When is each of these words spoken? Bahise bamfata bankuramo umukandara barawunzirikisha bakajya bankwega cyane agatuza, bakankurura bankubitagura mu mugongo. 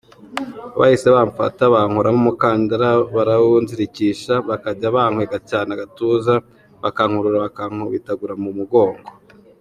Bahise 0.79 1.07
bamfata 1.15 1.61
bankuramo 1.73 2.19
umukandara 2.23 2.89
barawunzirikisha 3.15 4.33
bakajya 4.49 4.87
bankwega 4.95 5.37
cyane 5.49 5.69
agatuza, 5.75 6.33
bakankurura 6.81 7.37
bankubitagura 7.55 8.33
mu 8.43 8.51
mugongo. 8.59 9.07